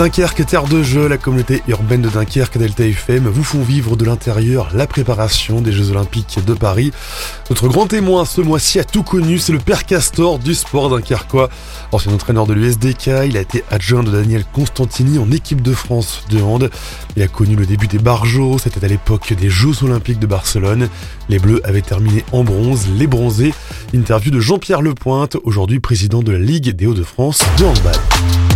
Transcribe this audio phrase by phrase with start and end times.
[0.00, 4.06] Dunkerque, terre de jeu, la communauté urbaine de Dunkerque, Delta FM, vous font vivre de
[4.06, 6.90] l'intérieur la préparation des Jeux Olympiques de Paris.
[7.50, 11.50] Notre grand témoin ce mois-ci a tout connu, c'est le père Castor du sport dunkerquois.
[11.92, 16.24] Ancien entraîneur de l'USDK, il a été adjoint de Daniel Constantini en équipe de France
[16.30, 16.70] de hand.
[17.16, 20.88] Il a connu le début des barjots, c'était à l'époque des Jeux Olympiques de Barcelone.
[21.28, 23.52] Les Bleus avaient terminé en bronze, les bronzés.
[23.92, 28.49] Interview de Jean-Pierre Lepointe, aujourd'hui président de la Ligue des Hauts-de-France de handball.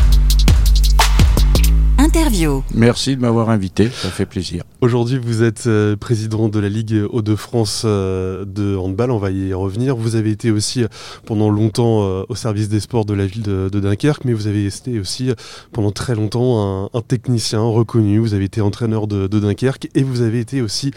[2.75, 4.65] Merci de m'avoir invité, ça fait plaisir.
[4.81, 9.55] Aujourd'hui, vous êtes euh, président de la Ligue Hauts-de-France euh, de handball, on va y
[9.55, 9.95] revenir.
[9.95, 10.89] Vous avez été aussi euh,
[11.27, 14.99] pendant longtemps au service des sports de la ville de, Dunkerque, mais vous avez été
[14.99, 15.31] aussi
[15.73, 18.19] pendant très longtemps un, technicien reconnu.
[18.19, 20.91] Vous avez été entraîneur de, Dunkerque et vous avez été aussi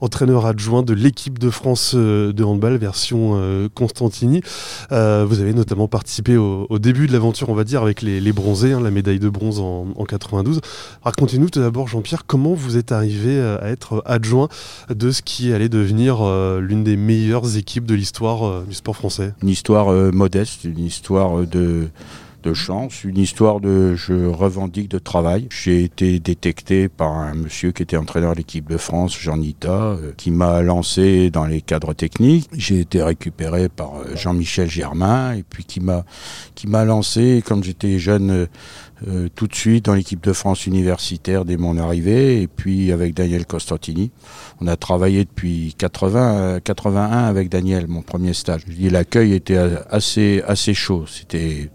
[0.00, 4.40] entraîneur adjoint de l'équipe de France de handball version Constantini.
[4.90, 4.96] vous
[5.40, 8.90] avez notamment participé au, début de l'aventure, on va dire, avec les, bronzés, hein, la
[8.90, 10.60] médaille de bronze en, en 92.
[11.02, 14.48] Racontez-nous tout d'abord, Jean-Pierre, comment vous êtes arrivé euh, à être adjoint
[14.90, 18.96] de ce qui allait devenir euh, l'une des meilleures équipes de l'histoire euh, du sport
[18.96, 19.32] français?
[19.42, 21.88] Une histoire modeste, une histoire de
[22.42, 25.48] de chance, une histoire de je revendique de travail.
[25.50, 29.96] J'ai été détecté par un monsieur qui était entraîneur de l'équipe de France, Jean Nita,
[30.16, 32.48] qui m'a lancé dans les cadres techniques.
[32.52, 36.04] J'ai été récupéré par Jean-Michel Germain et puis qui m'a
[36.54, 38.48] qui m'a lancé quand j'étais jeune
[39.06, 43.14] euh, tout de suite dans l'équipe de France universitaire dès mon arrivée, et puis avec
[43.14, 44.10] Daniel Costantini.
[44.60, 48.62] On a travaillé depuis 80, 81 euh, avec Daniel, mon premier stage.
[48.66, 51.04] Je dis l'accueil était assez, assez chaud.
[51.06, 51.70] C'était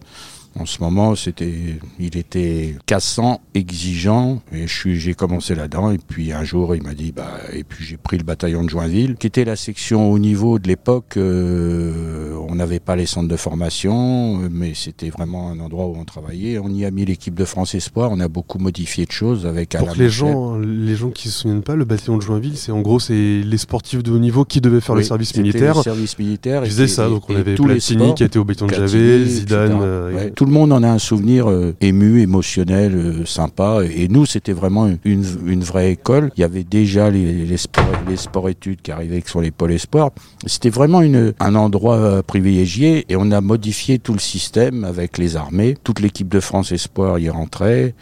[0.60, 5.92] en ce moment, c'était, il était cassant, exigeant, et j'ai commencé là-dedans.
[5.92, 8.70] Et puis un jour, il m'a dit, bah, et puis j'ai pris le bataillon de
[8.70, 11.18] Joinville, qui était la section au niveau de l'époque.
[11.18, 16.06] Euh, on n'avait pas les centres de formation, mais c'était vraiment un endroit où on
[16.06, 16.60] travaillait.
[16.60, 18.12] On y a mis l'équipe de France Espoir.
[18.12, 19.76] On a beaucoup modifié de choses avec.
[19.78, 22.82] Pour les gens, les gens qui se souviennent pas, le bataillon de Joinville, c'est en
[22.82, 25.78] gros, c'est les sportifs de haut niveau qui devaient faire le service militaire.
[25.78, 26.64] Le service militaire.
[26.64, 29.80] Je disais ça, donc on avait tous les qui était au bataillon de Javel, Zidane.
[29.82, 33.80] Euh, tout le monde en a un souvenir euh, ému, émotionnel, euh, sympa.
[33.90, 36.32] Et nous, c'était vraiment une, une, vraie école.
[36.36, 39.72] Il y avait déjà les, les, sports, les sports études qui arrivaient sur les pôles
[39.72, 40.12] espoirs.
[40.46, 45.18] C'était vraiment une, un endroit euh, privilégié et on a modifié tout le système avec
[45.18, 45.78] les armées.
[45.82, 47.96] Toute l'équipe de France Espoir y rentrait.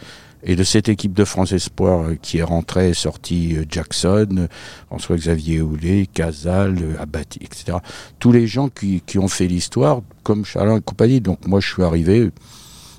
[0.44, 4.48] Et de cette équipe de France Espoir qui est rentrée, est sorti Jackson,
[4.88, 7.78] François-Xavier Houlet, Casal, Abati, etc.
[8.18, 11.20] Tous les gens qui, qui ont fait l'histoire, comme Charles et compagnie.
[11.20, 12.30] Donc moi, je suis arrivé,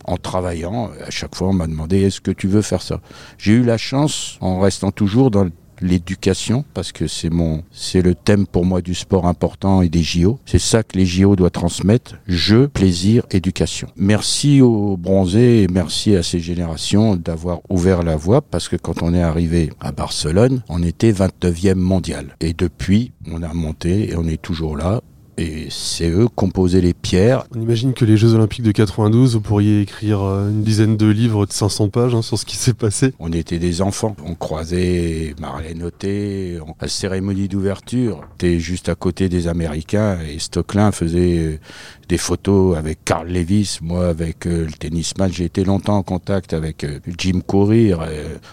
[0.06, 3.00] en travaillant, à chaque fois on m'a demandé est-ce que tu veux faire ça?
[3.38, 5.48] J'ai eu la chance, en restant toujours dans
[5.84, 10.02] l'éducation, parce que c'est mon, c'est le thème pour moi du sport important et des
[10.02, 10.40] JO.
[10.46, 12.16] C'est ça que les JO doivent transmettre.
[12.28, 13.90] Jeu, plaisir, éducation.
[13.96, 19.04] Merci aux bronzés et merci à ces générations d'avoir ouvert la voie parce que quand
[19.04, 22.36] on est arrivé à Barcelone, on était 29e mondial.
[22.40, 25.02] Et depuis, on a monté et on est toujours là
[25.38, 27.46] et c'est eux composaient les pierres.
[27.56, 31.08] On imagine que les Jeux Olympiques de 92, vous pourriez écrire euh, une dizaine de
[31.08, 33.14] livres de 500 pages hein, sur ce qui s'est passé.
[33.20, 34.16] On était des enfants.
[34.26, 35.84] On croisait Marlène.
[35.84, 41.60] À la cérémonie d'ouverture, était juste à côté des Américains et Stocklin faisait euh,
[42.08, 45.32] des photos avec Carl Lewis, moi avec euh, le tennisman.
[45.32, 46.86] J'ai été longtemps en contact avec
[47.18, 48.06] Jim Courir.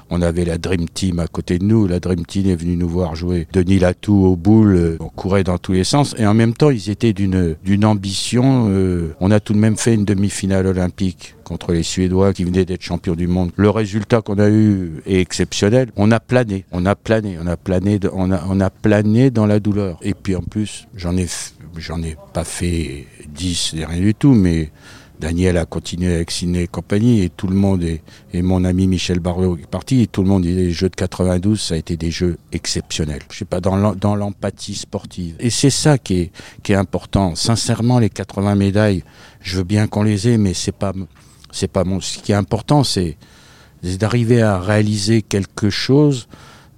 [0.09, 1.87] on avait la Dream Team à côté de nous.
[1.87, 3.47] La Dream Team est venue nous voir jouer.
[3.53, 4.97] Denis Latou au boule.
[5.01, 8.69] on courait dans tous les sens et en même temps ils étaient d'une ambition.
[8.71, 12.65] Euh, on a tout de même fait une demi-finale olympique contre les Suédois qui venaient
[12.65, 13.51] d'être champions du monde.
[13.57, 15.91] Le résultat qu'on a eu est exceptionnel.
[15.97, 19.99] On a plané, on a plané, on a plané, on a, plané dans la douleur.
[20.03, 24.71] Et puis en plus, j'en ai, ai pas fait 10, rien du tout, mais
[25.21, 28.01] Daniel a continué avec Ciné et compagnie et tout le monde et,
[28.43, 31.61] mon ami Michel Barreau est parti et tout le monde dit les jeux de 92
[31.61, 33.21] ça a été des jeux exceptionnels.
[33.31, 36.33] Je sais pas dans l'empathie sportive et c'est ça qui est
[36.63, 37.35] qui est important.
[37.35, 39.05] Sincèrement les 80 médailles,
[39.43, 40.95] je veux bien qu'on les ait mais c'est pas
[41.53, 43.19] c'est pas mon ce qui est important c'est
[43.83, 46.29] d'arriver à réaliser quelque chose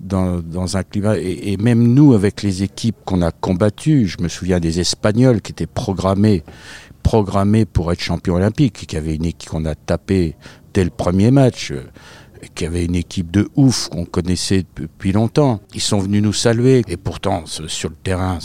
[0.02, 4.20] dans, dans, un climat, et, et, même nous, avec les équipes qu'on a combattues, je
[4.20, 6.42] me souviens des Espagnols qui étaient programmés
[7.02, 10.36] programmé pour être champion olympique, qui avait une équipe qu'on a tapé
[10.74, 11.72] dès le premier match.
[12.54, 15.60] Qui avait une équipe de ouf qu'on connaissait depuis longtemps.
[15.74, 18.38] Ils sont venus nous saluer et pourtant sur le terrain,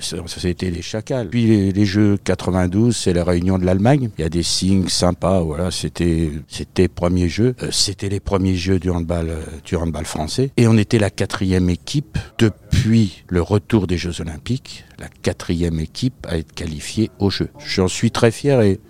[0.00, 1.28] c'était les chacals.
[1.28, 4.10] Puis les, Jeux 92, c'est la réunion de l'Allemagne.
[4.18, 5.40] Il y a des signes sympas.
[5.40, 7.54] Voilà, c'était c'était premier jeu.
[7.62, 11.10] Euh, c'était les premiers jeux du handball euh, du handball français et on était la
[11.10, 17.30] quatrième équipe depuis le retour des Jeux Olympiques, la quatrième équipe à être qualifiée aux
[17.30, 17.50] Jeux.
[17.58, 18.80] J'en suis très fier et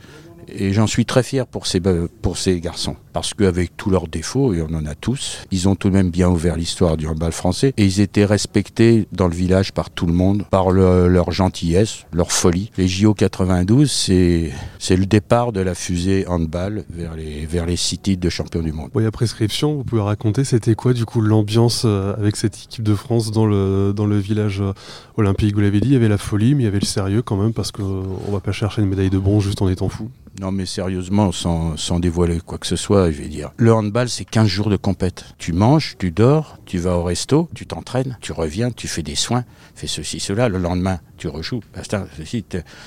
[0.49, 2.97] et j'en suis très fier pour ces, pour ces garçons.
[3.15, 6.11] Parce qu'avec tous leurs défauts, et on en a tous, ils ont tout de même
[6.11, 7.73] bien ouvert l'histoire du handball français.
[7.77, 12.33] Et ils étaient respectés dans le village par tout le monde, par leur gentillesse, leur
[12.33, 12.73] folie.
[12.77, 14.51] Les JO 92, c'est,
[14.81, 18.63] c'est le départ de la fusée handball vers les, vers les six titres de champion
[18.63, 18.91] du monde.
[18.95, 22.83] Oui, à prescription, vous pouvez raconter, c'était quoi du coup l'ambiance euh, avec cette équipe
[22.83, 24.73] de France dans le, dans le village euh,
[25.17, 25.55] olympique?
[25.55, 27.37] Vous l'avez dit, il y avait la folie, mais il y avait le sérieux quand
[27.37, 30.11] même, parce qu'on va pas chercher une médaille de bronze juste en étant fou.
[30.41, 33.04] Non, mais sérieusement, sans, sans, dévoiler quoi que ce soit,
[33.57, 35.25] Le handball, c'est 15 jours de compète.
[35.39, 39.15] Tu manges, tu dors, tu vas au resto, tu t'entraînes, tu reviens, tu fais des
[39.15, 40.49] soins, fais ceci, cela.
[40.49, 41.61] Le lendemain, tu rejoues.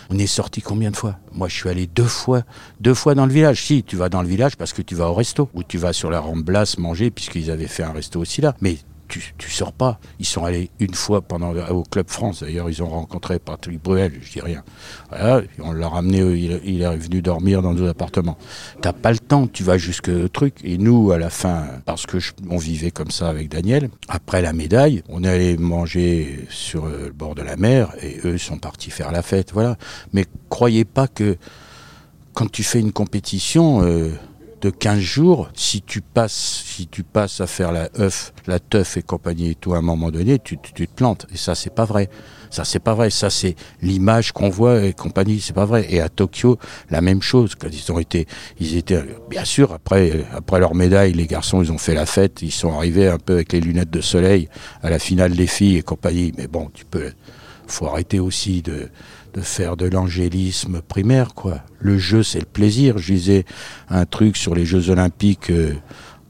[0.09, 1.17] On est sorti combien de fois?
[1.33, 2.43] Moi, je suis allé deux fois,
[2.79, 3.63] deux fois dans le village.
[3.63, 5.93] Si, tu vas dans le village parce que tu vas au resto, ou tu vas
[5.93, 8.55] sur la rampe Blas manger, puisqu'ils avaient fait un resto aussi là.
[8.61, 9.99] Mais tu, tu sors pas.
[10.19, 12.41] Ils sont allés une fois pendant au Club France.
[12.41, 14.63] D'ailleurs, ils ont rencontré Patrick Bruel, je dis rien.
[15.09, 18.37] Voilà, on l'a ramené, il, est venu dormir dans nos appartements.
[18.81, 20.55] T'as pas le temps, tu vas jusque truc.
[20.63, 22.17] Et nous, à la fin, parce que
[22.49, 27.11] on vivait comme ça avec Daniel, après la médaille, on est allé manger sur le
[27.11, 29.51] bord de la mer et eux sont partis faire la fête.
[29.53, 29.77] Voilà.
[30.13, 31.37] Mais croyez pas que
[32.33, 34.11] quand tu fais une compétition, euh,
[34.61, 38.97] de 15 jours, si tu passes, si tu passes à faire la œuf, la teuf
[38.97, 41.27] et compagnie et tout, à un moment donné, tu, tu, te plantes.
[41.33, 42.09] Et ça, c'est pas vrai.
[42.49, 43.09] Ça, c'est pas vrai.
[43.09, 45.39] Ça, c'est l'image qu'on voit et compagnie.
[45.41, 45.85] C'est pas vrai.
[45.89, 46.57] Et à Tokyo,
[46.89, 47.53] la même chose.
[47.55, 48.27] Quand ils ont été,
[48.59, 52.41] ils étaient, bien sûr, après, après leur médaille, les garçons, ils ont fait la fête.
[52.41, 54.49] Ils sont arrivés un peu avec les lunettes de soleil
[54.81, 56.33] à la finale des filles et compagnie.
[56.37, 57.11] Mais bon, tu peux,
[57.67, 58.89] faut arrêter aussi de,
[59.41, 61.59] faire de l'angélisme primaire, quoi.
[61.79, 62.97] Le jeu, c'est le plaisir.
[62.97, 63.45] Je disais
[63.89, 65.73] un truc sur les Jeux Olympiques euh,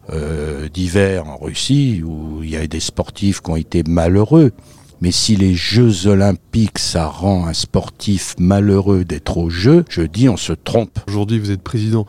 [0.10, 4.52] euh, d'hiver en Russie, où il y a des sportifs qui ont été malheureux.
[5.00, 10.28] Mais si les Jeux Olympiques, ça rend un sportif malheureux d'être au jeu, je dis
[10.28, 11.00] on se trompe.
[11.08, 12.08] Aujourd'hui, vous êtes président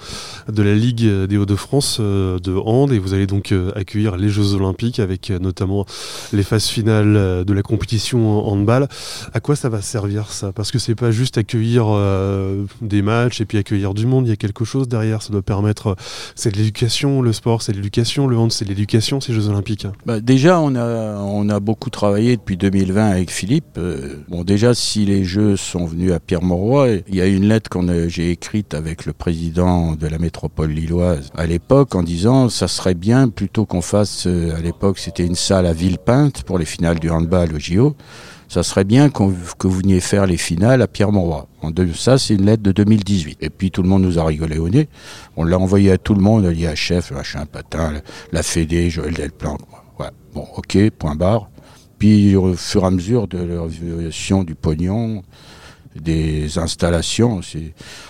[0.50, 4.31] de la Ligue des Hauts-de-France euh, de hand et vous allez donc euh, accueillir les
[4.31, 5.85] Jeux Olympiques avec euh, notamment
[6.32, 8.88] les phases finales de la compétition handball.
[9.35, 10.52] À quoi ça va servir ça?
[10.52, 11.87] Parce que c'est pas juste accueillir
[12.81, 14.26] des matchs et puis accueillir du monde.
[14.26, 15.23] Il y a quelque chose derrière.
[15.23, 15.96] Ça doit permettre.
[16.35, 17.20] C'est de l'éducation.
[17.20, 18.26] Le sport, c'est de l'éducation.
[18.26, 19.20] Le hand, c'est de l'éducation.
[19.20, 19.87] Ces Jeux Olympiques.
[20.06, 23.77] Bah déjà, on a on a beaucoup travaillé depuis 2000 2020 avec Philippe.
[23.77, 27.69] Euh, bon, déjà, si les Jeux sont venus à Pierre-Mauroy, il y a une lettre
[27.69, 32.69] que j'ai écrite avec le président de la métropole lilloise à l'époque en disant ça
[32.69, 36.65] serait bien plutôt qu'on fasse, euh, à l'époque c'était une salle à Villepinte pour les
[36.65, 37.97] finales du handball au JO,
[38.49, 41.49] ça serait bien que vous veniez faire les finales à Pierre-Mauroy.
[41.95, 43.39] Ça, c'est une lettre de 2018.
[43.43, 44.89] Et puis tout le monde nous a rigolé au nez.
[45.37, 47.95] On l'a envoyé à tout le monde, l'IHF, machin, patin,
[48.33, 49.61] la Fédé, Joël Delplanque.
[50.35, 51.51] Bon, ok, point barre.
[51.99, 55.23] Puis au fur et à mesure de l'évolution du pognon,
[56.00, 57.41] des installations,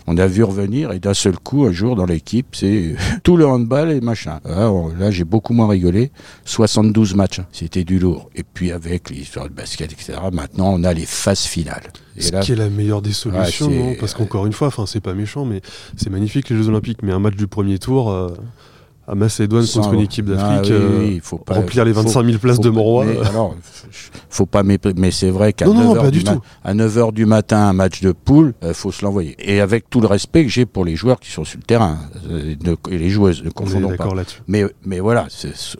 [0.06, 3.46] on a vu revenir et d'un seul coup, un jour dans l'équipe, c'est tout le
[3.46, 4.40] handball et machin.
[4.44, 6.10] là, j'ai beaucoup moins rigolé.
[6.44, 8.30] 72 matchs, c'était du lourd.
[8.34, 11.92] Et puis avec l'histoire de basket, etc., maintenant on a les phases finales.
[12.18, 15.44] Ce qui est la meilleure des solutions, parce qu'encore une fois, enfin c'est pas méchant,
[15.44, 15.60] mais
[15.96, 18.10] c'est magnifique les Jeux Olympiques, mais un match du premier tour.
[18.10, 18.28] Euh,
[19.08, 22.38] à Macédoine contre une équipe d'Afrique, ah euh, il faut pas, remplir les 25 000
[22.38, 23.06] places de Morois.
[23.24, 23.56] Alors,
[24.28, 28.74] faut pas mais c'est vrai qu'à 9h du, matin, un match de poule, il euh,
[28.74, 29.34] faut se l'envoyer.
[29.38, 31.98] Et avec tout le respect que j'ai pour les joueurs qui sont sur le terrain,
[32.30, 32.54] euh,
[32.90, 34.08] et les joueuses, ne confondons pas.
[34.46, 35.26] Mais, mais voilà,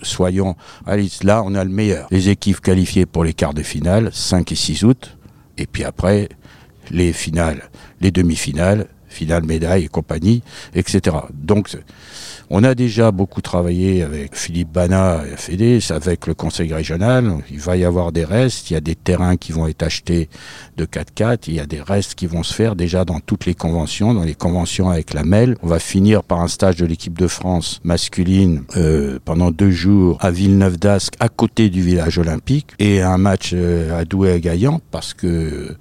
[0.03, 1.25] soyons réalistes.
[1.25, 2.09] Là, on a le meilleur.
[2.11, 5.19] Les équipes qualifiées pour les quarts de finale, 5 et 6 août,
[5.59, 6.31] et puis après,
[6.91, 7.69] les finales,
[8.00, 10.43] les demi-finales, finale médaille et compagnie,
[10.75, 11.17] etc.
[11.35, 11.69] Donc,
[12.50, 17.35] on a déjà beaucoup travaillé avec Philippe Bana et Fédé, avec le conseil régional.
[17.50, 18.71] Il va y avoir des restes.
[18.71, 20.28] Il y a des terrains qui vont être achetés
[20.76, 21.45] de 4x4.
[21.49, 24.25] Il y a des restes qui vont se faire déjà dans toutes les conventions, dans
[24.25, 25.57] les conventions avec la MEL.
[25.62, 30.19] On va finir par un stage de l'équipe de France masculine euh, pendant deux jours
[30.21, 35.14] à Villeneuve d'Ascq, à côté du village olympique, et un match euh, à Douai-Gaillan, parce
[35.14, 35.76] que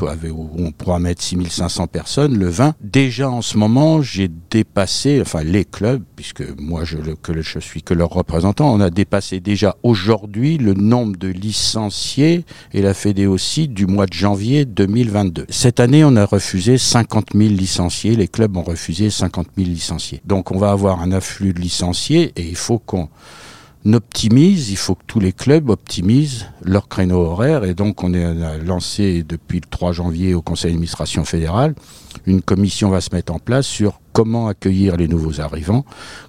[0.00, 2.74] on pourra mettre 6500 personnes, le 20.
[2.80, 7.82] Déjà en ce moment, j'ai dépassé, enfin les clubs, puisque moi je, que je suis
[7.82, 13.26] que leur représentant, on a dépassé déjà aujourd'hui le nombre de licenciés et la Fédé
[13.26, 15.46] aussi du mois de janvier 2022.
[15.48, 20.20] Cette année, on a refusé 50 000 licenciés, les clubs ont refusé 50 000 licenciés.
[20.24, 23.08] Donc on va avoir un afflux de licenciés et il faut qu'on
[23.94, 28.56] optimise, il faut que tous les clubs optimisent leur créneau horaire et donc on a
[28.58, 31.74] lancé depuis le 3 janvier au conseil d'administration fédérale,
[32.26, 35.84] une commission va se mettre en place sur comment accueillir les nouveaux arrivants,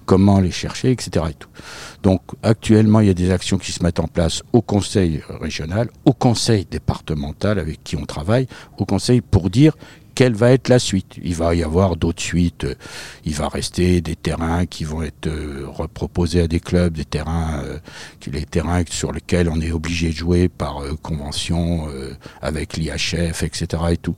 [0.06, 1.26] comment les chercher, etc.
[2.04, 5.90] Donc actuellement, il y a des actions qui se mettent en place au conseil régional,
[6.06, 8.48] au conseil départemental avec qui on travaille,
[8.78, 9.76] au conseil pour dire
[10.20, 11.16] quelle va être la suite.
[11.24, 12.68] Il va y avoir d'autres suites.
[13.24, 17.62] Il va rester des terrains qui vont être euh, reproposés à des clubs, des terrains,
[17.64, 17.78] euh,
[18.30, 21.88] les terrains sur lesquels on est obligé de jouer par euh, convention
[22.42, 23.82] avec l'IHF, etc.
[23.92, 24.16] Et tout.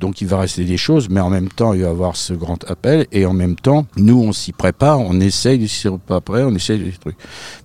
[0.00, 2.32] Donc il va rester des choses, mais en même temps il va y avoir ce
[2.32, 6.42] grand appel et en même temps nous on s'y prépare, on essaye de s'y préparer,
[6.42, 7.16] on essaye des trucs.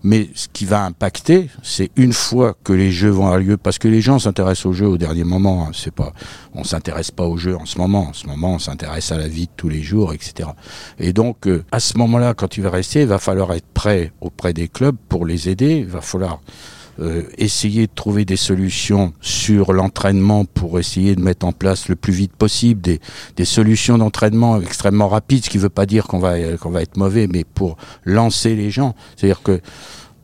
[0.03, 3.79] Mais ce qui va impacter, c'est une fois que les jeux vont avoir lieu, parce
[3.79, 5.65] que les gens s'intéressent aux jeux au dernier moment.
[5.65, 6.13] Hein, c'est pas,
[6.53, 8.09] on s'intéresse pas aux jeux en ce moment.
[8.09, 10.49] En ce moment, on s'intéresse à la vie de tous les jours, etc.
[10.99, 14.11] Et donc, euh, à ce moment-là, quand tu vas rester, il va falloir être prêt
[14.21, 15.77] auprès des clubs pour les aider.
[15.77, 16.41] Il va falloir
[16.99, 21.95] euh, essayer de trouver des solutions sur l'entraînement pour essayer de mettre en place le
[21.95, 22.99] plus vite possible des,
[23.45, 26.97] solutions d'entraînement extrêmement rapides, ce qui ne veut pas dire qu'on va, qu'on va être
[26.97, 28.95] mauvais, mais pour lancer les gens.
[29.15, 29.61] C'est-à-dire que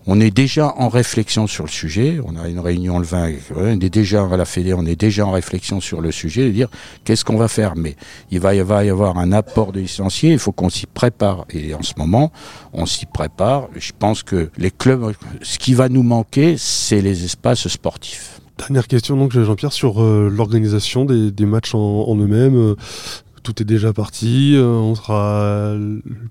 [0.07, 2.19] on est déjà en réflexion sur le sujet.
[2.23, 3.31] On a une réunion le 20.
[3.55, 6.51] On est déjà à la Fédé, on est déjà en réflexion sur le sujet, de
[6.51, 6.69] dire
[7.03, 7.75] qu'est-ce qu'on va faire.
[7.75, 7.95] Mais
[8.31, 10.31] il va y avoir un apport de licenciés.
[10.31, 11.45] Il faut qu'on s'y prépare.
[11.49, 12.31] Et en ce moment,
[12.73, 13.67] on s'y prépare.
[13.75, 18.41] Je pense que les clubs, ce qui va nous manquer, c'est les espaces sportifs.
[18.57, 22.75] Dernière question donc Jean-Pierre sur euh, l'organisation des, matchs en, eux-mêmes.
[23.45, 24.55] Tout est déjà parti.
[24.55, 25.75] Euh, on sera,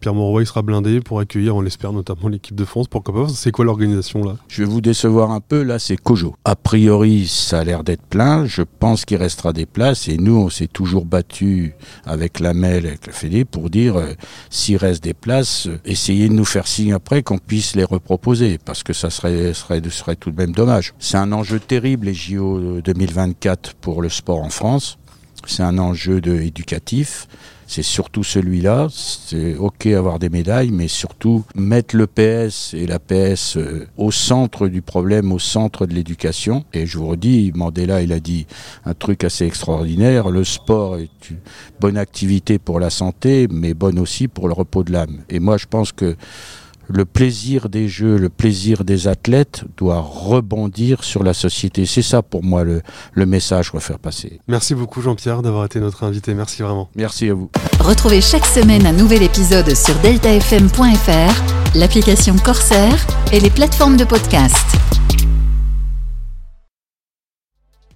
[0.00, 2.88] Pierre Mauroy sera blindé pour accueillir, on l'espère, notamment l'équipe de France.
[2.88, 4.34] Pourquoi pas C'est quoi l'organisation là?
[4.48, 5.62] Je vais vous décevoir un peu.
[5.62, 6.34] Là, c'est Kojo.
[6.44, 8.46] A priori, ça a l'air d'être plein.
[8.46, 10.08] Je pense qu'il restera des places.
[10.08, 14.14] Et nous, on s'est toujours battu avec la MEL, avec Fédé, pour dire euh,
[14.50, 18.58] s'il reste des places, euh, essayez de nous faire signe après qu'on puisse les reproposer,
[18.58, 20.94] parce que ça serait, serait, serait tout de même dommage.
[20.98, 24.98] C'est un enjeu terrible les JO 2024 pour le sport en France
[25.46, 27.28] c'est un enjeu éducatif.
[27.66, 28.88] C'est surtout celui-là.
[28.90, 34.10] C'est OK avoir des médailles, mais surtout mettre le PS et la PS euh, au
[34.10, 36.64] centre du problème, au centre de l'éducation.
[36.74, 38.46] Et je vous redis, Mandela, il a dit
[38.84, 40.30] un truc assez extraordinaire.
[40.30, 41.38] Le sport est une
[41.80, 45.22] bonne activité pour la santé, mais bonne aussi pour le repos de l'âme.
[45.30, 46.16] Et moi, je pense que
[46.88, 51.86] le plaisir des jeux, le plaisir des athlètes doit rebondir sur la société.
[51.86, 52.82] C'est ça pour moi le,
[53.26, 54.40] message qu'on va faire passer.
[54.48, 56.34] Merci beaucoup Jean-Pierre d'avoir été notre invité.
[56.34, 56.88] Merci vraiment.
[56.94, 57.50] Merci à vous.
[57.80, 64.66] Retrouvez chaque semaine un nouvel épisode sur deltafm.fr, l'application Corsair et les plateformes de podcast.